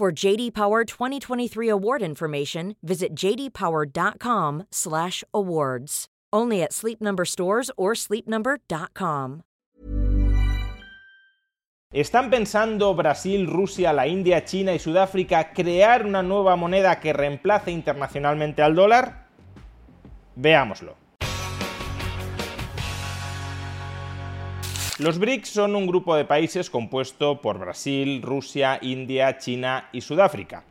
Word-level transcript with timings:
For 0.00 0.08
JD 0.10 0.54
Power 0.54 0.86
2023 0.86 1.68
award 1.68 2.00
information, 2.00 2.76
visit 2.82 3.14
jdpower.com/awards. 3.14 6.06
Only 6.32 6.62
at 6.62 6.72
Sleep 6.72 7.02
Number 7.02 7.26
stores 7.26 7.70
or 7.76 7.94
sleepnumber.com. 7.94 9.42
¿Están 11.92 12.30
pensando 12.30 12.94
Brasil, 12.94 13.46
Rusia, 13.46 13.92
la 13.92 14.06
India, 14.06 14.42
China 14.46 14.72
y 14.72 14.78
Sudáfrica 14.78 15.52
crear 15.52 16.06
una 16.06 16.22
nueva 16.22 16.56
moneda 16.56 16.98
que 16.98 17.12
reemplace 17.12 17.70
internacionalmente 17.70 18.62
al 18.62 18.74
dólar? 18.74 19.26
Veámoslo. 20.34 20.99
Los 25.00 25.18
BRICS 25.18 25.48
son 25.48 25.76
un 25.76 25.86
grupo 25.86 26.14
de 26.14 26.26
países 26.26 26.68
compuesto 26.68 27.40
por 27.40 27.58
Brasil, 27.58 28.20
Rusia, 28.20 28.78
India, 28.82 29.38
China 29.38 29.88
y 29.92 30.02
Sudáfrica 30.02 30.62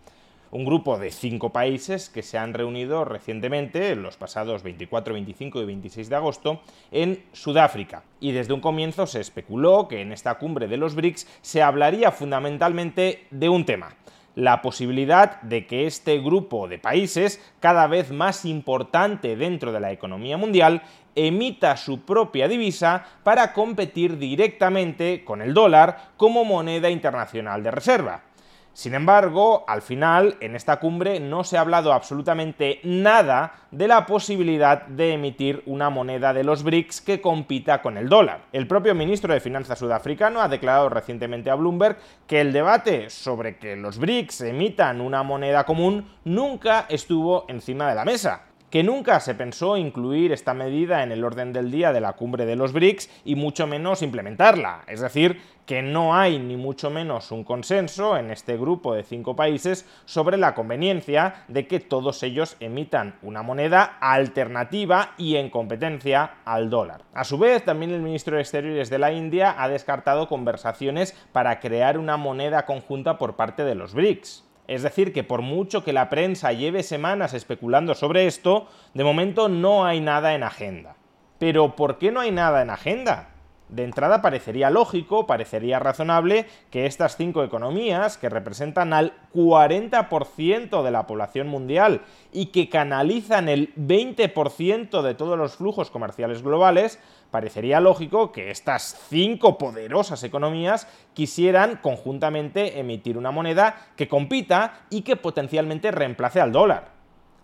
un 0.51 0.65
grupo 0.65 0.97
de 0.97 1.11
cinco 1.11 1.51
países 1.51 2.09
que 2.09 2.23
se 2.23 2.37
han 2.37 2.53
reunido 2.53 3.05
recientemente, 3.05 3.91
en 3.91 4.01
los 4.01 4.17
pasados 4.17 4.63
24, 4.63 5.13
25 5.13 5.61
y 5.61 5.65
26 5.65 6.09
de 6.09 6.15
agosto, 6.15 6.61
en 6.91 7.23
Sudáfrica. 7.33 8.03
Y 8.19 8.31
desde 8.31 8.53
un 8.53 8.61
comienzo 8.61 9.05
se 9.05 9.19
especuló 9.19 9.87
que 9.87 10.01
en 10.01 10.11
esta 10.11 10.35
cumbre 10.39 10.67
de 10.67 10.77
los 10.77 10.95
BRICS 10.95 11.27
se 11.41 11.61
hablaría 11.61 12.11
fundamentalmente 12.11 13.27
de 13.29 13.49
un 13.49 13.65
tema, 13.65 13.95
la 14.35 14.61
posibilidad 14.61 15.41
de 15.41 15.67
que 15.67 15.85
este 15.85 16.19
grupo 16.19 16.67
de 16.67 16.79
países, 16.79 17.41
cada 17.59 17.87
vez 17.87 18.11
más 18.11 18.45
importante 18.45 19.35
dentro 19.35 19.71
de 19.71 19.79
la 19.79 19.91
economía 19.91 20.37
mundial, 20.37 20.83
emita 21.15 21.75
su 21.77 22.01
propia 22.01 22.47
divisa 22.47 23.05
para 23.23 23.53
competir 23.53 24.17
directamente 24.17 25.23
con 25.25 25.41
el 25.41 25.53
dólar 25.53 26.11
como 26.17 26.45
moneda 26.45 26.89
internacional 26.89 27.63
de 27.63 27.71
reserva. 27.71 28.28
Sin 28.73 28.93
embargo, 28.93 29.65
al 29.67 29.81
final, 29.81 30.37
en 30.39 30.55
esta 30.55 30.79
cumbre 30.79 31.19
no 31.19 31.43
se 31.43 31.57
ha 31.57 31.61
hablado 31.61 31.91
absolutamente 31.91 32.79
nada 32.83 33.53
de 33.71 33.87
la 33.87 34.05
posibilidad 34.05 34.85
de 34.87 35.13
emitir 35.13 35.63
una 35.65 35.89
moneda 35.89 36.33
de 36.33 36.43
los 36.43 36.63
BRICS 36.63 37.01
que 37.01 37.21
compita 37.21 37.81
con 37.81 37.97
el 37.97 38.09
dólar. 38.09 38.41
El 38.53 38.67
propio 38.67 38.95
ministro 38.95 39.33
de 39.33 39.41
Finanzas 39.41 39.79
sudafricano 39.79 40.41
ha 40.41 40.47
declarado 40.47 40.89
recientemente 40.89 41.49
a 41.49 41.55
Bloomberg 41.55 41.97
que 42.25 42.41
el 42.41 42.53
debate 42.53 43.09
sobre 43.09 43.57
que 43.57 43.75
los 43.75 43.97
BRICS 43.97 44.41
emitan 44.41 45.01
una 45.01 45.23
moneda 45.23 45.65
común 45.65 46.07
nunca 46.23 46.85
estuvo 46.89 47.45
encima 47.49 47.89
de 47.89 47.95
la 47.95 48.05
mesa 48.05 48.48
que 48.69 48.83
nunca 48.83 49.19
se 49.19 49.35
pensó 49.35 49.77
incluir 49.77 50.31
esta 50.31 50.53
medida 50.53 51.03
en 51.03 51.11
el 51.11 51.23
orden 51.23 51.53
del 51.53 51.71
día 51.71 51.91
de 51.91 52.01
la 52.01 52.13
cumbre 52.13 52.45
de 52.45 52.55
los 52.55 52.73
BRICS 52.73 53.09
y 53.25 53.35
mucho 53.35 53.67
menos 53.67 54.01
implementarla. 54.01 54.83
Es 54.87 55.01
decir, 55.01 55.41
que 55.69 55.83
no 55.83 56.15
hay 56.15 56.39
ni 56.39 56.57
mucho 56.57 56.89
menos 56.89 57.31
un 57.31 57.43
consenso 57.43 58.17
en 58.17 58.31
este 58.31 58.57
grupo 58.57 58.95
de 58.95 59.03
cinco 59.03 59.35
países 59.35 59.87
sobre 60.05 60.35
la 60.35 60.55
conveniencia 60.55 61.45
de 61.47 61.67
que 61.67 61.79
todos 61.79 62.23
ellos 62.23 62.57
emitan 62.59 63.19
una 63.21 63.43
moneda 63.43 63.97
alternativa 64.01 65.11
y 65.17 65.35
en 65.35 65.51
competencia 65.51 66.37
al 66.43 66.71
dólar. 66.71 67.03
A 67.13 67.23
su 67.23 67.37
vez, 67.37 67.63
también 67.65 67.91
el 67.91 68.01
ministro 68.01 68.35
de 68.35 68.41
Exteriores 68.41 68.89
de 68.89 68.97
la 68.97 69.11
India 69.11 69.55
ha 69.59 69.69
descartado 69.69 70.27
conversaciones 70.27 71.15
para 71.31 71.59
crear 71.59 71.99
una 71.99 72.17
moneda 72.17 72.65
conjunta 72.65 73.19
por 73.19 73.35
parte 73.35 73.63
de 73.63 73.75
los 73.75 73.93
BRICS. 73.93 74.48
Es 74.69 74.83
decir, 74.83 75.13
que 75.13 75.23
por 75.23 75.41
mucho 75.41 75.83
que 75.83 75.93
la 75.93 76.09
prensa 76.09 76.53
lleve 76.53 76.83
semanas 76.83 77.33
especulando 77.33 77.95
sobre 77.95 78.27
esto, 78.27 78.67
de 78.93 79.03
momento 79.03 79.49
no 79.49 79.83
hay 79.83 79.99
nada 79.99 80.35
en 80.35 80.43
agenda. 80.43 80.95
Pero 81.39 81.75
¿por 81.75 81.97
qué 81.97 82.11
no 82.11 82.19
hay 82.19 82.29
nada 82.29 82.61
en 82.61 82.69
agenda? 82.69 83.29
De 83.69 83.83
entrada 83.83 84.23
parecería 84.23 84.71
lógico, 84.71 85.27
parecería 85.27 85.77
razonable 85.77 86.47
que 86.71 86.87
estas 86.87 87.15
cinco 87.15 87.43
economías, 87.43 88.17
que 88.17 88.27
representan 88.27 88.93
al 88.93 89.13
40% 89.31 90.81
de 90.81 90.91
la 90.91 91.05
población 91.05 91.47
mundial 91.47 92.01
y 92.33 92.47
que 92.47 92.67
canalizan 92.67 93.47
el 93.47 93.75
20% 93.75 95.03
de 95.03 95.13
todos 95.13 95.37
los 95.37 95.57
flujos 95.57 95.91
comerciales 95.91 96.41
globales, 96.41 96.99
parecería 97.29 97.79
lógico 97.79 98.31
que 98.31 98.49
estas 98.49 99.05
cinco 99.07 99.59
poderosas 99.59 100.23
economías 100.23 100.87
quisieran 101.13 101.75
conjuntamente 101.75 102.79
emitir 102.79 103.19
una 103.19 103.29
moneda 103.29 103.89
que 103.95 104.07
compita 104.07 104.81
y 104.89 105.03
que 105.03 105.15
potencialmente 105.15 105.91
reemplace 105.91 106.41
al 106.41 106.51
dólar. 106.51 106.98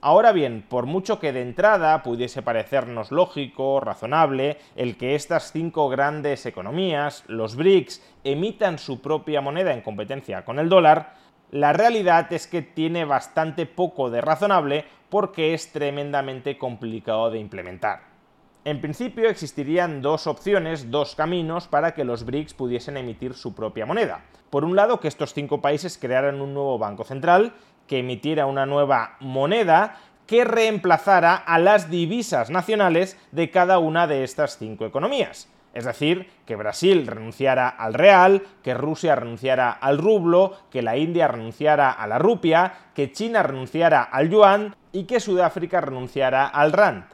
Ahora 0.06 0.34
bien, 0.34 0.64
por 0.70 0.86
mucho 0.86 1.20
que 1.20 1.34
de 1.34 1.42
entrada 1.42 2.04
pudiese 2.04 2.44
parecernos 2.44 3.12
lógico, 3.12 3.80
razonable, 3.80 4.60
el 4.76 4.98
que 4.98 5.16
estas 5.16 5.52
cinco 5.52 5.90
grandes 5.90 6.46
economías, 6.46 7.24
los 7.26 7.56
BRICS, 7.56 8.04
emitan 8.24 8.78
su 8.78 9.02
propia 9.02 9.42
moneda 9.42 9.74
en 9.74 9.82
competencia 9.82 10.46
con 10.46 10.60
el 10.60 10.70
dólar, 10.70 11.16
la 11.50 11.74
realidad 11.74 12.32
es 12.32 12.46
que 12.46 12.62
tiene 12.62 13.04
bastante 13.04 13.66
poco 13.66 14.12
de 14.12 14.22
razonable 14.22 14.86
porque 15.10 15.56
es 15.56 15.72
tremendamente 15.72 16.60
complicado 16.60 17.32
de 17.32 17.40
implementar. 17.40 18.02
En 18.64 18.82
principio 18.82 19.28
existirían 19.28 20.04
dos 20.04 20.28
opciones, 20.28 20.92
dos 20.92 21.16
caminos 21.16 21.68
para 21.68 21.96
que 21.96 22.04
los 22.04 22.28
BRICS 22.28 22.54
pudiesen 22.54 22.98
emitir 22.98 23.34
su 23.34 23.56
propia 23.56 23.88
moneda. 23.88 24.24
Por 24.52 24.66
un 24.66 24.76
lado, 24.76 25.00
que 25.00 25.08
estos 25.08 25.34
cinco 25.34 25.62
países 25.62 25.98
crearan 25.98 26.42
un 26.42 26.54
nuevo 26.54 26.78
banco 26.78 27.04
central 27.04 27.54
que 27.88 28.00
emitiera 28.00 28.46
una 28.46 28.66
nueva 28.66 29.16
moneda 29.19 29.97
que 30.28 30.44
reemplazara 30.44 31.35
a 31.35 31.59
las 31.59 31.90
divisas 31.90 32.50
nacionales 32.50 33.18
de 33.31 33.51
cada 33.51 33.79
una 33.79 34.07
de 34.07 34.23
estas 34.23 34.57
cinco 34.57 34.85
economías. 34.85 35.50
Es 35.73 35.85
decir, 35.85 36.31
que 36.45 36.56
Brasil 36.56 37.06
renunciara 37.06 37.68
al 37.68 37.94
real, 37.94 38.44
que 38.63 38.74
Rusia 38.74 39.16
renunciara 39.16 39.72
al 39.72 39.97
rublo, 39.97 40.53
que 40.72 40.81
la 40.81 40.97
India 40.97 41.28
renunciara 41.28 41.91
a 41.91 42.07
la 42.07 42.18
rupia, 42.18 42.74
que 42.95 43.12
China 43.12 43.44
renunciara 43.44 44.01
al 44.01 44.29
yuan 44.29 44.75
y 44.94 45.03
que 45.03 45.19
Sudáfrica 45.19 45.81
renunciara 45.81 46.47
al 46.47 46.72
rand 46.72 47.06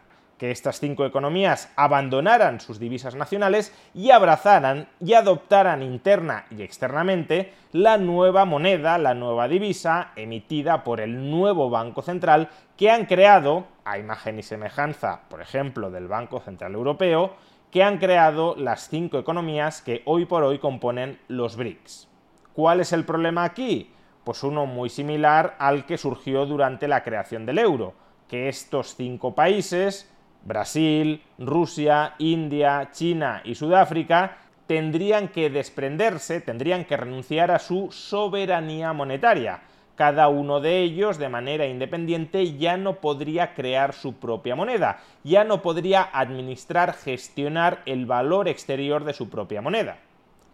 que 0.42 0.50
estas 0.50 0.80
cinco 0.80 1.06
economías 1.06 1.72
abandonaran 1.76 2.62
sus 2.62 2.80
divisas 2.80 3.14
nacionales 3.14 3.72
y 3.94 4.10
abrazaran 4.10 4.88
y 5.00 5.14
adoptaran 5.14 5.84
interna 5.84 6.46
y 6.50 6.64
externamente 6.64 7.54
la 7.74 8.00
nueva 8.00 8.46
moneda, 8.46 8.98
la 8.98 9.14
nueva 9.14 9.48
divisa 9.48 10.14
emitida 10.16 10.84
por 10.84 11.00
el 11.00 11.30
nuevo 11.30 11.70
Banco 11.70 12.02
Central 12.02 12.50
que 12.76 12.90
han 12.90 13.06
creado, 13.06 13.68
a 13.86 14.00
imagen 14.00 14.40
y 14.40 14.42
semejanza, 14.42 15.22
por 15.30 15.42
ejemplo, 15.42 15.92
del 15.92 16.08
Banco 16.08 16.40
Central 16.40 16.74
Europeo, 16.74 17.36
que 17.70 17.84
han 17.84 18.00
creado 18.00 18.56
las 18.58 18.90
cinco 18.90 19.20
economías 19.20 19.84
que 19.84 20.02
hoy 20.06 20.26
por 20.26 20.42
hoy 20.42 20.58
componen 20.58 21.20
los 21.28 21.56
BRICS. 21.56 22.08
¿Cuál 22.54 22.80
es 22.80 22.94
el 22.94 23.06
problema 23.06 23.44
aquí? 23.44 23.94
Pues 24.24 24.42
uno 24.42 24.66
muy 24.66 24.90
similar 24.90 25.56
al 25.60 25.86
que 25.86 26.00
surgió 26.00 26.48
durante 26.48 26.88
la 26.88 27.04
creación 27.04 27.46
del 27.46 27.60
euro, 27.60 27.94
que 28.28 28.50
estos 28.50 28.96
cinco 28.96 29.36
países 29.36 30.08
Brasil, 30.44 31.22
Rusia, 31.38 32.16
India, 32.18 32.90
China 32.92 33.42
y 33.44 33.56
Sudáfrica 33.56 34.38
tendrían 34.68 35.28
que 35.28 35.50
desprenderse, 35.50 36.42
tendrían 36.42 36.86
que 36.86 36.98
renunciar 36.98 37.52
a 37.52 37.60
su 37.60 37.92
soberanía 37.92 38.94
monetaria. 38.94 39.62
Cada 39.96 40.30
uno 40.30 40.62
de 40.62 40.80
ellos, 40.80 41.18
de 41.18 41.30
manera 41.30 41.68
independiente, 41.68 42.58
ya 42.58 42.78
no 42.78 42.96
podría 42.96 43.54
crear 43.54 43.94
su 43.94 44.14
propia 44.16 44.56
moneda, 44.56 45.00
ya 45.24 45.44
no 45.44 45.62
podría 45.62 46.10
administrar, 46.14 46.94
gestionar 46.94 47.82
el 47.86 48.06
valor 48.06 48.48
exterior 48.48 49.04
de 49.04 49.14
su 49.14 49.30
propia 49.30 49.62
moneda. 49.62 49.98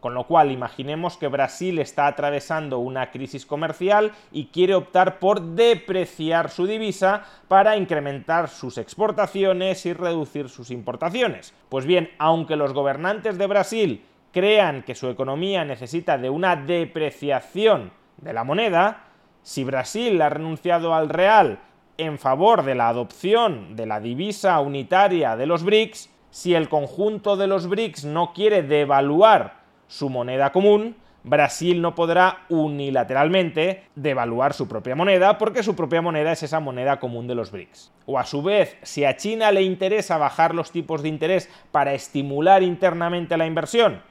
Con 0.08 0.14
lo 0.14 0.24
cual, 0.24 0.52
imaginemos 0.52 1.18
que 1.18 1.28
Brasil 1.28 1.80
está 1.80 2.08
atravesando 2.08 2.80
una 2.80 3.12
crisis 3.12 3.46
comercial 3.46 4.14
y 4.32 4.46
quiere 4.46 4.74
optar 4.74 5.20
por 5.20 5.42
depreciar 5.42 6.50
su 6.50 6.66
divisa 6.66 7.26
para 7.50 7.76
incrementar 7.76 8.48
sus 8.48 8.78
exportaciones 8.78 9.86
y 9.86 9.92
reducir 9.92 10.48
sus 10.48 10.72
importaciones. 10.72 11.54
Pues 11.68 11.86
bien, 11.86 12.10
aunque 12.20 12.56
los 12.56 12.72
gobernantes 12.72 13.38
de 13.38 13.48
Brasil 13.48 14.06
crean 14.32 14.84
que 14.84 14.96
su 14.96 15.10
economía 15.10 15.66
necesita 15.66 16.18
de 16.18 16.30
una 16.30 16.56
depreciación 16.56 17.92
de 18.16 18.32
la 18.32 18.46
moneda, 18.46 19.08
si 19.42 19.66
Brasil 19.66 20.22
ha 20.22 20.30
renunciado 20.30 20.96
al 20.96 21.10
real 21.10 21.60
en 21.98 22.18
favor 22.18 22.64
de 22.64 22.76
la 22.76 22.88
adopción 22.88 23.76
de 23.76 23.86
la 23.86 24.00
divisa 24.00 24.58
unitaria 24.62 25.36
de 25.36 25.48
los 25.48 25.66
BRICS, 25.66 26.10
si 26.30 26.56
el 26.56 26.70
conjunto 26.70 27.36
de 27.36 27.48
los 27.48 27.68
BRICS 27.68 28.06
no 28.06 28.32
quiere 28.32 28.64
devaluar 28.64 29.67
su 29.88 30.10
moneda 30.10 30.52
común, 30.52 30.96
Brasil 31.24 31.82
no 31.82 31.94
podrá 31.94 32.46
unilateralmente 32.50 33.84
devaluar 33.96 34.54
su 34.54 34.68
propia 34.68 34.96
moneda 34.96 35.38
porque 35.38 35.64
su 35.64 35.76
propia 35.76 36.02
moneda 36.02 36.32
es 36.32 36.44
esa 36.44 36.60
moneda 36.60 37.00
común 37.00 37.28
de 37.28 37.36
los 37.36 37.52
BRICS. 37.52 37.92
O 38.06 38.18
a 38.18 38.24
su 38.24 38.42
vez, 38.42 38.78
si 38.84 39.04
a 39.04 39.18
China 39.18 39.52
le 39.52 39.62
interesa 39.62 40.18
bajar 40.18 40.56
los 40.56 40.72
tipos 40.72 41.04
de 41.04 41.10
interés 41.10 41.50
para 41.72 41.94
estimular 41.94 42.64
internamente 42.64 43.36
la 43.36 43.46
inversión, 43.46 44.02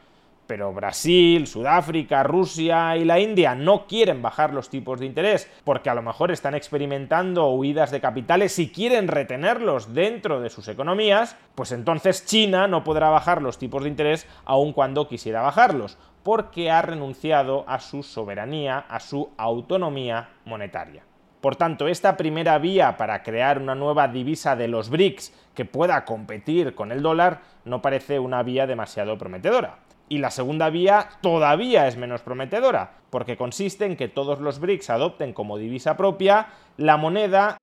pero 0.47 0.73
Brasil, 0.73 1.47
Sudáfrica, 1.47 2.23
Rusia 2.23 2.97
y 2.97 3.05
la 3.05 3.19
India 3.19 3.55
no 3.55 3.87
quieren 3.87 4.23
bajar 4.23 4.53
los 4.53 4.71
tipos 4.71 5.01
de 5.01 5.07
interés 5.07 5.51
porque 5.65 5.91
a 5.91 5.95
lo 5.95 6.03
mejor 6.03 6.31
están 6.31 6.55
experimentando 6.55 7.51
huidas 7.51 7.91
de 7.91 8.01
capitales 8.01 8.59
y 8.59 8.71
quieren 8.71 9.09
retenerlos 9.09 9.95
dentro 9.95 10.41
de 10.41 10.51
sus 10.51 10.69
economías, 10.69 11.37
pues 11.55 11.73
entonces 11.73 12.25
China 12.25 12.69
no 12.69 12.85
podrá 12.85 13.11
bajar 13.11 13.43
los 13.43 13.59
tipos 13.59 13.83
de 13.83 13.91
interés 13.91 14.27
aun 14.45 14.73
cuando 14.73 15.09
quisiera 15.09 15.43
bajarlos, 15.43 15.99
porque 16.23 16.71
ha 16.71 16.83
renunciado 16.83 17.65
a 17.69 17.79
su 17.79 18.03
soberanía, 18.03 18.79
a 18.79 19.01
su 19.01 19.31
autonomía 19.37 20.31
monetaria. 20.45 21.03
Por 21.41 21.55
tanto, 21.55 21.87
esta 21.87 22.17
primera 22.17 22.59
vía 22.59 22.97
para 22.97 23.23
crear 23.23 23.61
una 23.61 23.77
nueva 23.77 24.09
divisa 24.09 24.57
de 24.57 24.67
los 24.67 24.91
BRICS 24.91 25.33
que 25.55 25.65
pueda 25.65 26.05
competir 26.05 26.75
con 26.75 26.91
el 26.91 27.03
dólar 27.03 27.43
no 27.65 27.83
parece 27.83 28.19
una 28.19 28.43
vía 28.43 28.67
demasiado 28.67 29.17
prometedora. 29.17 29.86
Y 30.09 30.19
la 30.19 30.31
segunda 30.31 30.71
vía 30.71 31.09
todavía 31.21 31.89
es 31.89 31.97
menos 31.97 32.23
prometedora, 32.23 32.99
porque 33.11 33.37
consiste 33.37 33.87
en 33.87 33.97
que 33.97 34.09
todos 34.09 34.41
los 34.41 34.61
BRICS 34.61 34.91
adopten 34.91 35.33
como 35.33 35.59
divisa 35.59 35.97
propia 35.97 36.49
la 36.77 36.97
moneda. 36.97 37.57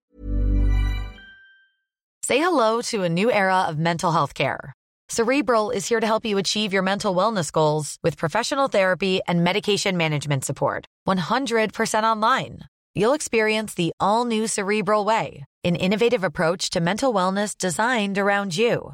Say 2.25 2.39
hello 2.39 2.81
to 2.83 3.03
a 3.03 3.09
new 3.09 3.29
era 3.29 3.65
of 3.69 3.77
mental 3.77 4.11
health 4.11 4.33
care. 4.33 4.73
Cerebral 5.09 5.69
is 5.71 5.87
here 5.87 5.99
to 5.99 6.07
help 6.07 6.25
you 6.25 6.37
achieve 6.37 6.73
your 6.73 6.81
mental 6.81 7.13
wellness 7.13 7.51
goals 7.51 7.97
with 8.01 8.17
professional 8.17 8.67
therapy 8.67 9.21
and 9.27 9.43
medication 9.43 9.97
management 9.97 10.43
support. 10.43 10.85
100% 11.07 12.03
online. 12.03 12.59
You'll 12.95 13.13
experience 13.13 13.73
the 13.73 13.91
all 13.99 14.25
new 14.25 14.47
Cerebral 14.47 15.03
Way, 15.05 15.43
an 15.63 15.75
innovative 15.75 16.23
approach 16.23 16.69
to 16.71 16.79
mental 16.79 17.13
wellness 17.13 17.57
designed 17.57 18.17
around 18.17 18.55
you. 18.57 18.93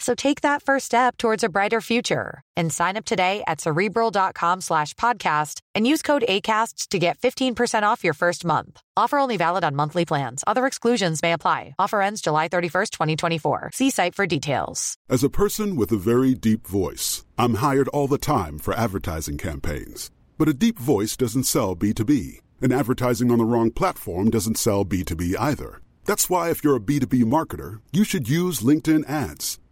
So 0.00 0.14
take 0.14 0.40
that 0.40 0.62
first 0.62 0.86
step 0.86 1.18
towards 1.18 1.44
a 1.44 1.50
brighter 1.50 1.82
future 1.82 2.42
and 2.56 2.72
sign 2.72 2.96
up 2.96 3.04
today 3.04 3.44
at 3.46 3.60
cerebral.com 3.60 4.62
slash 4.62 4.94
podcast 4.94 5.60
and 5.74 5.86
use 5.86 6.00
code 6.00 6.24
ACasts 6.26 6.88
to 6.88 6.98
get 6.98 7.18
15% 7.18 7.82
off 7.82 8.02
your 8.02 8.14
first 8.14 8.44
month. 8.44 8.80
Offer 8.96 9.18
only 9.18 9.36
valid 9.36 9.62
on 9.62 9.76
monthly 9.76 10.06
plans. 10.06 10.42
Other 10.46 10.66
exclusions 10.66 11.22
may 11.22 11.34
apply. 11.34 11.74
Offer 11.78 12.00
ends 12.00 12.22
July 12.22 12.48
31st, 12.48 12.90
2024. 12.90 13.70
See 13.74 13.90
site 13.90 14.14
for 14.14 14.26
details. 14.26 14.96
As 15.08 15.22
a 15.22 15.28
person 15.28 15.76
with 15.76 15.92
a 15.92 15.98
very 15.98 16.34
deep 16.34 16.66
voice, 16.66 17.24
I'm 17.36 17.54
hired 17.54 17.88
all 17.88 18.08
the 18.08 18.18
time 18.18 18.58
for 18.58 18.74
advertising 18.74 19.36
campaigns. 19.36 20.10
But 20.38 20.48
a 20.48 20.54
deep 20.54 20.78
voice 20.78 21.14
doesn't 21.14 21.44
sell 21.44 21.76
B2B, 21.76 22.40
and 22.62 22.72
advertising 22.72 23.30
on 23.30 23.36
the 23.36 23.44
wrong 23.44 23.70
platform 23.70 24.30
doesn't 24.30 24.56
sell 24.56 24.86
B2B 24.86 25.34
either. 25.38 25.82
That's 26.06 26.30
why 26.30 26.50
if 26.50 26.64
you're 26.64 26.76
a 26.76 26.80
B2B 26.80 27.24
marketer, 27.24 27.82
you 27.92 28.04
should 28.04 28.28
use 28.28 28.60
LinkedIn 28.60 29.08
ads. 29.08 29.59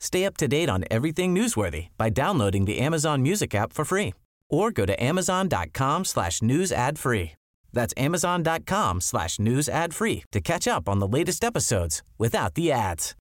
Stay 0.00 0.24
up 0.24 0.36
to 0.36 0.46
date 0.46 0.68
on 0.68 0.84
everything 0.90 1.34
newsworthy 1.34 1.88
by 1.98 2.10
downloading 2.10 2.64
the 2.64 2.78
Amazon 2.78 3.22
Music 3.22 3.54
app 3.54 3.72
for 3.72 3.84
free 3.84 4.14
or 4.48 4.70
go 4.70 4.86
to 4.86 4.94
amazon.com 5.02 6.04
slash 6.04 6.40
news 6.40 6.72
ad 6.72 6.98
free. 6.98 7.32
That's 7.72 7.92
amazon.com 7.96 9.00
slash 9.00 9.38
news 9.38 9.68
ad 9.68 9.94
free 9.94 10.24
to 10.32 10.40
catch 10.40 10.66
up 10.66 10.88
on 10.88 11.00
the 11.00 11.08
latest 11.08 11.44
episodes 11.44 12.02
without 12.18 12.54
the 12.54 12.72
ads. 12.72 13.14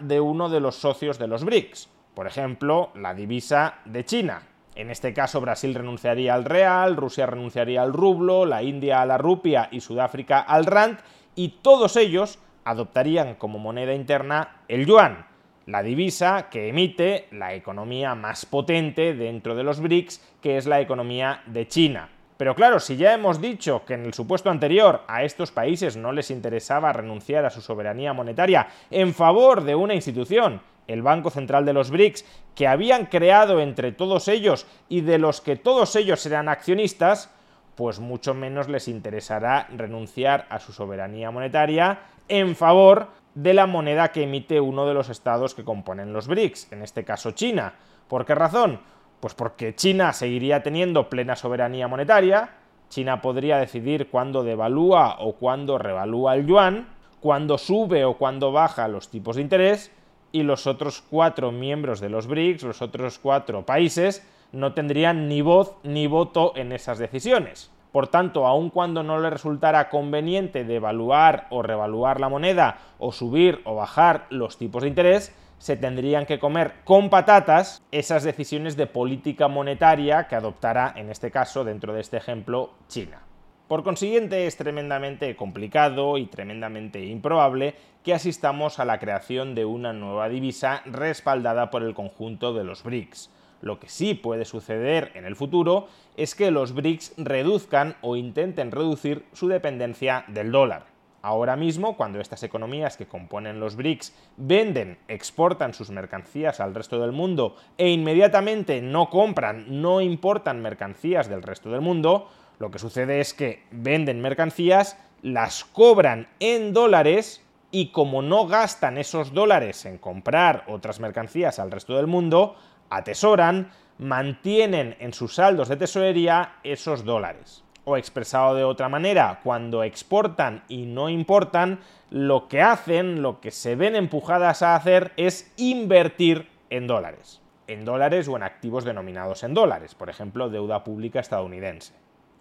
De 0.00 0.18
uno 0.18 0.48
de 0.48 0.60
los 0.60 0.76
socios 0.76 1.18
de 1.18 1.26
los 1.26 1.44
BRICS, 1.44 1.88
por 2.14 2.26
ejemplo, 2.26 2.90
la 2.94 3.12
divisa 3.12 3.74
de 3.84 4.04
China. 4.04 4.42
En 4.74 4.90
este 4.90 5.12
caso, 5.12 5.42
Brasil 5.42 5.74
renunciaría 5.74 6.34
al 6.34 6.46
real, 6.46 6.96
Rusia 6.96 7.26
renunciaría 7.26 7.82
al 7.82 7.92
rublo, 7.92 8.46
la 8.46 8.62
India 8.62 9.02
a 9.02 9.06
la 9.06 9.18
rupia 9.18 9.68
y 9.70 9.80
Sudáfrica 9.80 10.40
al 10.40 10.64
rand, 10.64 10.98
y 11.34 11.60
todos 11.62 11.96
ellos 11.96 12.38
adoptarían 12.64 13.34
como 13.34 13.58
moneda 13.58 13.94
interna 13.94 14.62
el 14.68 14.86
yuan, 14.86 15.26
la 15.66 15.82
divisa 15.82 16.48
que 16.50 16.68
emite 16.68 17.28
la 17.30 17.54
economía 17.54 18.14
más 18.14 18.46
potente 18.46 19.14
dentro 19.14 19.54
de 19.54 19.62
los 19.62 19.80
BRICS, 19.80 20.20
que 20.40 20.56
es 20.56 20.66
la 20.66 20.80
economía 20.80 21.42
de 21.46 21.68
China. 21.68 22.08
Pero 22.36 22.54
claro, 22.54 22.80
si 22.80 22.96
ya 22.96 23.12
hemos 23.12 23.40
dicho 23.40 23.84
que 23.84 23.94
en 23.94 24.06
el 24.06 24.14
supuesto 24.14 24.50
anterior 24.50 25.02
a 25.06 25.24
estos 25.24 25.50
países 25.50 25.96
no 25.98 26.10
les 26.10 26.30
interesaba 26.30 26.92
renunciar 26.92 27.44
a 27.44 27.50
su 27.50 27.60
soberanía 27.60 28.14
monetaria 28.14 28.66
en 28.90 29.12
favor 29.12 29.62
de 29.62 29.74
una 29.74 29.94
institución, 29.94 30.62
el 30.86 31.02
Banco 31.02 31.30
Central 31.30 31.66
de 31.66 31.74
los 31.74 31.90
BRICS, 31.90 32.24
que 32.54 32.66
habían 32.66 33.06
creado 33.06 33.60
entre 33.60 33.92
todos 33.92 34.26
ellos 34.26 34.66
y 34.88 35.02
de 35.02 35.18
los 35.18 35.40
que 35.40 35.56
todos 35.56 35.94
ellos 35.96 36.24
eran 36.24 36.48
accionistas, 36.48 37.30
pues 37.74 38.00
mucho 38.00 38.34
menos 38.34 38.68
les 38.68 38.88
interesará 38.88 39.68
renunciar 39.76 40.46
a 40.50 40.58
su 40.58 40.72
soberanía 40.72 41.30
monetaria 41.30 42.00
en 42.28 42.54
favor 42.56 43.08
de 43.34 43.54
la 43.54 43.66
moneda 43.66 44.12
que 44.12 44.24
emite 44.24 44.60
uno 44.60 44.86
de 44.86 44.94
los 44.94 45.08
estados 45.08 45.54
que 45.54 45.64
componen 45.64 46.12
los 46.12 46.26
BRICS, 46.26 46.72
en 46.72 46.82
este 46.82 47.04
caso 47.04 47.30
China. 47.32 47.74
¿Por 48.08 48.26
qué 48.26 48.34
razón? 48.34 48.80
Pues 49.20 49.34
porque 49.34 49.74
China 49.74 50.12
seguiría 50.12 50.62
teniendo 50.62 51.08
plena 51.08 51.36
soberanía 51.36 51.88
monetaria, 51.88 52.50
China 52.88 53.22
podría 53.22 53.58
decidir 53.58 54.10
cuándo 54.10 54.42
devalúa 54.42 55.16
o 55.20 55.34
cuándo 55.34 55.78
revalúa 55.78 56.34
el 56.34 56.46
yuan, 56.46 56.88
cuándo 57.20 57.56
sube 57.56 58.04
o 58.04 58.18
cuándo 58.18 58.50
baja 58.50 58.88
los 58.88 59.08
tipos 59.08 59.36
de 59.36 59.42
interés, 59.42 59.92
y 60.32 60.42
los 60.42 60.66
otros 60.66 61.02
cuatro 61.08 61.52
miembros 61.52 62.00
de 62.00 62.08
los 62.08 62.26
BRICS, 62.26 62.62
los 62.62 62.82
otros 62.82 63.18
cuatro 63.18 63.64
países, 63.66 64.26
no 64.52 64.74
tendrían 64.74 65.28
ni 65.28 65.42
voz 65.42 65.76
ni 65.82 66.06
voto 66.06 66.52
en 66.56 66.72
esas 66.72 66.98
decisiones. 66.98 67.70
Por 67.92 68.08
tanto, 68.08 68.46
aun 68.46 68.70
cuando 68.70 69.02
no 69.02 69.18
le 69.18 69.30
resultara 69.30 69.88
conveniente 69.88 70.64
devaluar 70.64 71.46
o 71.50 71.62
revaluar 71.62 72.20
la 72.20 72.28
moneda 72.28 72.78
o 72.98 73.10
subir 73.10 73.60
o 73.64 73.74
bajar 73.74 74.26
los 74.30 74.58
tipos 74.58 74.82
de 74.82 74.88
interés, 74.88 75.34
se 75.58 75.76
tendrían 75.76 76.24
que 76.24 76.38
comer 76.38 76.74
con 76.84 77.10
patatas 77.10 77.82
esas 77.90 78.22
decisiones 78.22 78.76
de 78.76 78.86
política 78.86 79.48
monetaria 79.48 80.26
que 80.28 80.36
adoptará, 80.36 80.94
en 80.96 81.10
este 81.10 81.30
caso, 81.30 81.64
dentro 81.64 81.92
de 81.92 82.00
este 82.00 82.16
ejemplo, 82.16 82.70
China. 82.88 83.22
Por 83.68 83.84
consiguiente, 83.84 84.46
es 84.46 84.56
tremendamente 84.56 85.36
complicado 85.36 86.16
y 86.16 86.26
tremendamente 86.26 87.04
improbable 87.04 87.74
que 88.02 88.14
asistamos 88.14 88.78
a 88.78 88.84
la 88.84 88.98
creación 88.98 89.54
de 89.54 89.64
una 89.64 89.92
nueva 89.92 90.28
divisa 90.28 90.82
respaldada 90.86 91.70
por 91.70 91.82
el 91.82 91.94
conjunto 91.94 92.54
de 92.54 92.64
los 92.64 92.82
BRICS. 92.82 93.30
Lo 93.60 93.78
que 93.78 93.88
sí 93.88 94.14
puede 94.14 94.44
suceder 94.44 95.12
en 95.14 95.24
el 95.24 95.36
futuro 95.36 95.88
es 96.16 96.34
que 96.34 96.50
los 96.50 96.74
BRICS 96.74 97.14
reduzcan 97.18 97.96
o 98.00 98.16
intenten 98.16 98.70
reducir 98.70 99.24
su 99.32 99.48
dependencia 99.48 100.24
del 100.28 100.50
dólar. 100.50 100.86
Ahora 101.22 101.54
mismo, 101.54 101.98
cuando 101.98 102.18
estas 102.18 102.42
economías 102.44 102.96
que 102.96 103.06
componen 103.06 103.60
los 103.60 103.76
BRICS 103.76 104.14
venden, 104.38 104.96
exportan 105.06 105.74
sus 105.74 105.90
mercancías 105.90 106.60
al 106.60 106.74
resto 106.74 106.98
del 106.98 107.12
mundo 107.12 107.56
e 107.76 107.90
inmediatamente 107.90 108.80
no 108.80 109.10
compran, 109.10 109.82
no 109.82 110.00
importan 110.00 110.62
mercancías 110.62 111.28
del 111.28 111.42
resto 111.42 111.70
del 111.70 111.82
mundo, 111.82 112.30
lo 112.58 112.70
que 112.70 112.78
sucede 112.78 113.20
es 113.20 113.34
que 113.34 113.64
venden 113.70 114.22
mercancías, 114.22 114.98
las 115.20 115.64
cobran 115.64 116.28
en 116.40 116.72
dólares 116.72 117.44
y 117.70 117.88
como 117.88 118.22
no 118.22 118.46
gastan 118.46 118.96
esos 118.96 119.34
dólares 119.34 119.84
en 119.84 119.98
comprar 119.98 120.64
otras 120.68 121.00
mercancías 121.00 121.58
al 121.58 121.70
resto 121.70 121.96
del 121.96 122.06
mundo, 122.06 122.56
atesoran, 122.90 123.70
mantienen 123.98 124.96
en 125.00 125.12
sus 125.12 125.36
saldos 125.36 125.68
de 125.68 125.76
tesorería 125.76 126.56
esos 126.62 127.04
dólares. 127.04 127.64
O 127.84 127.96
expresado 127.96 128.54
de 128.54 128.64
otra 128.64 128.88
manera, 128.88 129.40
cuando 129.42 129.82
exportan 129.82 130.64
y 130.68 130.86
no 130.86 131.08
importan, 131.08 131.80
lo 132.10 132.48
que 132.48 132.60
hacen, 132.60 133.22
lo 133.22 133.40
que 133.40 133.50
se 133.50 133.76
ven 133.76 133.96
empujadas 133.96 134.62
a 134.62 134.74
hacer 134.74 135.12
es 135.16 135.52
invertir 135.56 136.48
en 136.68 136.86
dólares. 136.86 137.40
En 137.66 137.84
dólares 137.84 138.28
o 138.28 138.36
en 138.36 138.42
activos 138.42 138.84
denominados 138.84 139.44
en 139.44 139.54
dólares, 139.54 139.94
por 139.94 140.10
ejemplo, 140.10 140.50
deuda 140.50 140.84
pública 140.84 141.20
estadounidense. 141.20 141.94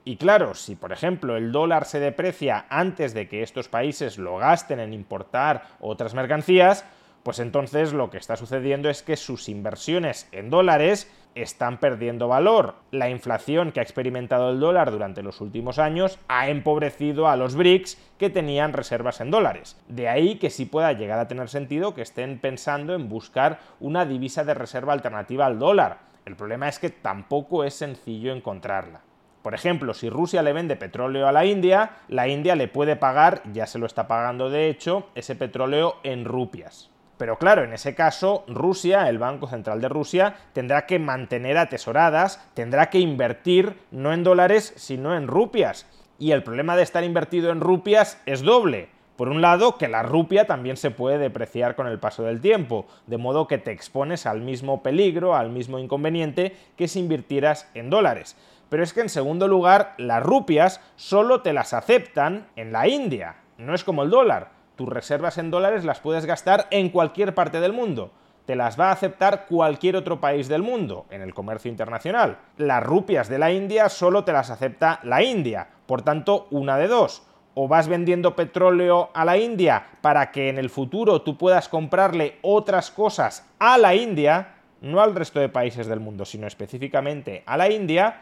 Y 0.05 0.15
claro, 0.17 0.55
si 0.55 0.75
por 0.75 0.91
ejemplo 0.91 1.37
el 1.37 1.51
dólar 1.51 1.85
se 1.85 1.99
deprecia 1.99 2.65
antes 2.69 3.13
de 3.13 3.27
que 3.27 3.43
estos 3.43 3.67
países 3.67 4.17
lo 4.17 4.37
gasten 4.37 4.79
en 4.79 4.93
importar 4.93 5.63
otras 5.79 6.13
mercancías, 6.13 6.85
pues 7.29 7.38
entonces 7.38 7.93
lo 7.93 8.09
que 8.09 8.17
está 8.17 8.36
sucediendo 8.38 8.89
es 8.89 9.03
que 9.03 9.15
sus 9.15 9.50
inversiones 9.50 10.27
en 10.31 10.50
dólares 10.50 11.12
están 11.36 11.77
perdiendo 11.79 12.27
valor. 12.27 12.74
La 12.89 13.12
inflación 13.12 13.71
que 13.71 13.81
ha 13.81 13.83
experimentado 13.83 14.50
el 14.50 14.59
dólar 14.59 14.89
durante 14.89 15.21
los 15.21 15.39
últimos 15.39 15.77
años 15.77 16.17
ha 16.27 16.50
empobrecido 16.50 17.27
a 17.27 17.36
los 17.36 17.53
BRICS 17.53 18.00
que 18.17 18.31
tenían 18.31 18.74
reservas 18.74 19.21
en 19.21 19.29
dólares. 19.29 19.79
De 19.88 20.09
ahí 20.09 20.39
que 20.39 20.50
sí 20.50 20.65
pueda 20.65 20.91
llegar 20.93 21.19
a 21.19 21.27
tener 21.27 21.50
sentido 21.50 21.93
que 21.93 22.01
estén 22.01 22.39
pensando 22.39 22.95
en 22.95 23.09
buscar 23.09 23.59
una 23.79 24.07
divisa 24.07 24.43
de 24.43 24.55
reserva 24.55 24.93
alternativa 24.93 25.45
al 25.45 25.59
dólar. 25.59 26.00
El 26.25 26.36
problema 26.36 26.67
es 26.67 26.79
que 26.79 26.89
tampoco 26.89 27.63
es 27.63 27.75
sencillo 27.75 28.33
encontrarla. 28.33 29.01
Por 29.43 29.53
ejemplo, 29.53 29.93
si 29.93 30.09
Rusia 30.09 30.41
le 30.41 30.51
vende 30.51 30.75
petróleo 30.75 31.27
a 31.27 31.31
la 31.31 31.45
India, 31.45 31.91
la 32.07 32.27
India 32.27 32.55
le 32.55 32.67
puede 32.67 32.95
pagar, 32.95 33.43
ya 33.53 33.67
se 33.67 33.77
lo 33.77 33.86
está 33.86 34.07
pagando 34.07 34.50
de 34.50 34.67
hecho, 34.67 35.09
ese 35.13 35.36
petróleo 35.36 35.98
en 36.01 36.25
rupias. 36.25 36.89
Pero 37.19 37.38
claro, 37.38 37.65
en 37.65 37.73
ese 37.73 37.95
caso, 37.95 38.45
Rusia, 38.47 39.09
el 39.09 39.17
Banco 39.17 39.45
Central 39.45 39.81
de 39.81 39.89
Rusia, 39.89 40.35
tendrá 40.53 40.85
que 40.85 40.99
mantener 40.99 41.57
atesoradas, 41.57 42.41
tendrá 42.53 42.89
que 42.89 42.99
invertir 42.99 43.75
no 43.91 44.13
en 44.13 44.23
dólares, 44.23 44.71
sino 44.77 45.13
en 45.13 45.27
rupias. 45.27 45.85
Y 46.17 46.31
el 46.31 46.43
problema 46.43 46.77
de 46.77 46.83
estar 46.83 47.03
invertido 47.03 47.51
en 47.51 47.59
rupias 47.59 48.21
es 48.25 48.41
doble. 48.41 48.88
Por 49.17 49.27
un 49.27 49.41
lado, 49.41 49.77
que 49.77 49.89
la 49.89 50.01
rupia 50.01 50.47
también 50.47 50.77
se 50.77 50.91
puede 50.91 51.17
depreciar 51.17 51.75
con 51.75 51.88
el 51.88 51.99
paso 51.99 52.23
del 52.23 52.39
tiempo, 52.39 52.88
de 53.05 53.17
modo 53.17 53.47
que 53.47 53.57
te 53.57 53.73
expones 53.73 54.25
al 54.25 54.39
mismo 54.39 54.81
peligro, 54.81 55.35
al 55.35 55.49
mismo 55.49 55.77
inconveniente 55.77 56.55
que 56.77 56.88
si 56.88 56.99
invirtieras 56.99 57.69
en 57.73 57.89
dólares. 57.89 58.38
Pero 58.69 58.81
es 58.81 58.93
que 58.93 59.01
en 59.01 59.09
segundo 59.09 59.49
lugar, 59.49 59.93
las 59.97 60.23
rupias 60.23 60.79
solo 60.95 61.41
te 61.41 61.51
las 61.51 61.73
aceptan 61.73 62.47
en 62.55 62.71
la 62.71 62.88
India, 62.88 63.35
no 63.57 63.75
es 63.75 63.83
como 63.83 64.03
el 64.03 64.09
dólar 64.09 64.58
tus 64.79 64.88
reservas 64.88 65.38
en 65.38 65.51
dólares 65.51 65.83
las 65.83 66.00
puedes 66.00 66.25
gastar 66.25 66.67
en 66.71 66.88
cualquier 66.88 67.36
parte 67.36 67.59
del 67.59 67.74
mundo. 67.74 68.12
Te 68.45 68.55
las 68.55 68.79
va 68.79 68.88
a 68.88 68.91
aceptar 68.93 69.45
cualquier 69.45 69.98
otro 69.98 70.21
país 70.21 70.48
del 70.48 70.63
mundo 70.63 71.05
en 71.09 71.21
el 71.21 71.33
comercio 71.33 71.69
internacional. 71.69 72.38
Las 72.55 72.81
rupias 72.81 73.27
de 73.27 73.39
la 73.39 73.51
India 73.51 73.89
solo 73.89 74.24
te 74.24 74.31
las 74.31 74.50
acepta 74.50 75.01
la 75.03 75.21
India. 75.21 75.67
Por 75.86 76.01
tanto, 76.01 76.48
una 76.50 76.77
de 76.77 76.88
dos. 76.88 77.24
O 77.55 77.67
vas 77.67 77.89
vendiendo 77.89 78.38
petróleo 78.38 79.09
a 79.13 79.25
la 79.25 79.38
India 79.38 79.86
para 80.00 80.31
que 80.31 80.48
en 80.48 80.57
el 80.57 80.69
futuro 80.69 81.24
tú 81.24 81.38
puedas 81.38 81.67
comprarle 81.67 82.38
otras 82.41 82.89
cosas 82.89 83.45
a 83.59 83.77
la 83.77 83.95
India, 83.95 84.55
no 84.79 85.01
al 85.01 85.13
resto 85.13 85.41
de 85.41 85.50
países 85.50 85.88
del 85.88 86.00
mundo, 86.00 86.24
sino 86.24 86.48
específicamente 86.48 87.43
a 87.45 87.57
la 87.57 87.69
India, 87.69 88.21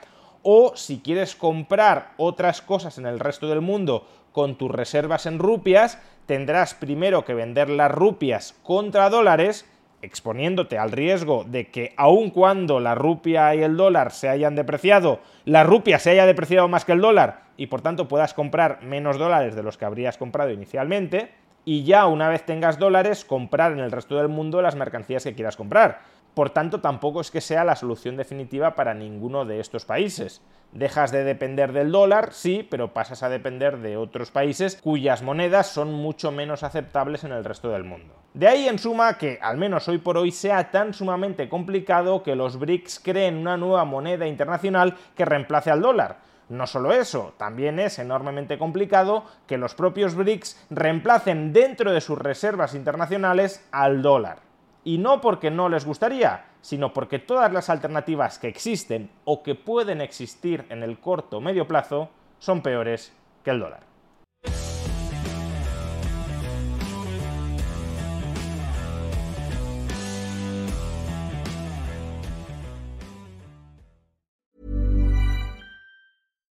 o 0.50 0.72
si 0.77 1.00
quieres 1.00 1.36
comprar 1.36 2.13
otras 2.16 2.62
cosas 2.62 2.98
en 2.98 3.06
el 3.06 3.20
resto 3.20 3.50
del 3.50 3.60
mundo 3.60 4.08
con 4.32 4.58
tus 4.58 4.72
reservas 4.72 5.25
en 5.25 5.39
rupias, 5.39 6.01
tendrás 6.25 6.74
primero 6.74 7.25
que 7.25 7.34
vender 7.34 7.68
las 7.70 7.92
rupias 7.92 8.56
contra 8.63 9.10
dólares, 9.10 9.66
exponiéndote 10.01 10.77
al 10.77 10.94
riesgo 10.94 11.44
de 11.44 11.70
que 11.70 11.94
aun 11.98 12.30
cuando 12.30 12.80
la 12.80 12.96
rupia 12.96 13.54
y 13.56 13.62
el 13.62 13.75
dólar 13.75 14.13
se 14.13 14.30
hayan 14.30 14.56
depreciado, 14.56 15.20
la 15.44 15.66
rupia 15.66 16.00
se 16.00 16.12
haya 16.12 16.25
depreciado 16.25 16.70
más 16.70 16.86
que 16.86 16.94
el 16.94 17.01
dólar 17.01 17.42
y 17.58 17.68
por 17.68 17.82
tanto 17.82 18.08
puedas 18.08 18.34
comprar 18.34 18.82
menos 18.84 19.18
dólares 19.18 19.54
de 19.54 19.63
los 19.63 19.77
que 19.77 19.84
habrías 19.84 20.18
comprado 20.18 20.51
inicialmente, 20.51 21.30
y 21.68 21.84
ya 21.84 22.08
una 22.08 22.30
vez 22.30 22.46
tengas 22.46 22.80
dólares, 22.80 23.26
comprar 23.26 23.74
en 23.74 23.80
el 23.80 23.92
resto 23.92 24.16
del 24.16 24.30
mundo 24.30 24.62
las 24.62 24.78
mercancías 24.78 25.26
que 25.26 25.36
quieras 25.36 25.58
comprar. 25.58 26.00
Por 26.34 26.52
tanto, 26.52 26.80
tampoco 26.80 27.20
es 27.20 27.30
que 27.30 27.42
sea 27.42 27.66
la 27.66 27.76
solución 27.76 28.16
definitiva 28.16 28.74
para 28.74 28.94
ninguno 28.94 29.44
de 29.44 29.60
estos 29.60 29.84
países. 29.84 30.42
Dejas 30.72 31.12
de 31.12 31.26
depender 31.26 31.74
del 31.74 31.92
dólar, 31.92 32.30
sí, 32.32 32.66
pero 32.72 32.94
pasas 32.94 33.22
a 33.22 33.28
depender 33.28 33.80
de 33.80 33.98
otros 33.98 34.32
países 34.32 34.80
cuyas 34.82 35.24
monedas 35.24 35.68
son 35.68 35.92
mucho 35.92 36.32
menos 36.32 36.64
aceptables 36.64 37.26
en 37.26 37.34
el 37.34 37.44
resto 37.44 37.70
del 37.70 37.84
mundo. 37.84 38.14
De 38.34 38.48
ahí 38.48 38.70
en 38.70 38.80
suma 38.80 39.18
que, 39.18 39.38
al 39.42 39.58
menos 39.58 39.90
hoy 39.90 39.98
por 39.98 40.18
hoy, 40.18 40.32
sea 40.32 40.72
tan 40.72 40.94
sumamente 40.94 41.50
complicado 41.50 42.24
que 42.24 42.38
los 42.38 42.58
BRICS 42.60 43.02
creen 43.04 43.36
una 43.36 43.58
nueva 43.58 43.84
moneda 43.84 44.26
internacional 44.26 44.96
que 45.18 45.26
reemplace 45.26 45.70
al 45.70 45.82
dólar. 45.82 46.20
No 46.50 46.66
solo 46.66 46.94
eso, 46.94 47.34
también 47.38 47.77
es 47.77 48.00
enormemente 48.00 48.58
complicado 48.58 49.25
que 49.48 49.58
los 49.58 49.75
propios 49.75 50.16
BRICS 50.16 50.68
reemplacen 50.70 51.51
dentro 51.51 51.92
de 51.92 52.00
sus 52.00 52.18
reservas 52.18 52.74
internacionales 52.74 53.68
al 53.72 54.01
dólar. 54.01 54.39
Y 54.86 54.98
no 54.98 55.20
porque 55.20 55.51
no 55.51 55.68
les 55.68 55.86
gustaría, 55.86 56.46
sino 56.62 56.94
porque 56.94 57.20
todas 57.20 57.51
las 57.51 57.70
alternativas 57.70 58.39
que 58.39 58.48
existen 58.48 59.10
o 59.25 59.44
que 59.44 59.56
pueden 59.56 60.00
existir 60.00 60.66
en 60.70 60.84
el 60.84 61.00
corto 61.00 61.38
o 61.38 61.42
medio 61.42 61.68
plazo 61.68 62.10
son 62.39 62.62
peores 62.62 63.12
que 63.44 63.51
el 63.51 63.60
dólar. 63.60 63.87